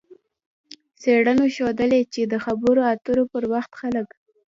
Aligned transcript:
څېړنو 1.01 1.45
ښودلې 1.55 2.01
چې 2.13 2.21
د 2.31 2.33
خبرو 2.45 2.81
اترو 2.93 3.23
پر 3.31 3.43
وخت 3.53 3.71
خلک 3.81 4.07